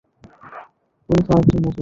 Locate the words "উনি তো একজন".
1.09-1.59